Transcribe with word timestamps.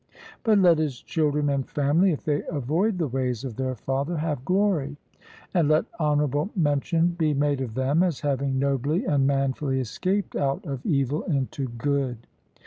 But 0.43 0.57
let 0.57 0.79
his 0.79 0.99
children 0.99 1.47
and 1.49 1.69
family, 1.69 2.11
if 2.11 2.23
they 2.25 2.41
avoid 2.47 2.97
the 2.97 3.07
ways 3.07 3.43
of 3.43 3.55
their 3.55 3.75
father, 3.75 4.17
have 4.17 4.43
glory, 4.43 4.97
and 5.53 5.67
let 5.69 5.85
honourable 5.99 6.49
mention 6.55 7.09
be 7.09 7.35
made 7.35 7.61
of 7.61 7.75
them, 7.75 8.01
as 8.01 8.21
having 8.21 8.57
nobly 8.57 9.05
and 9.05 9.27
manfully 9.27 9.79
escaped 9.79 10.35
out 10.35 10.65
of 10.65 10.83
evil 10.87 11.21
into 11.25 11.67
good. 11.67 12.25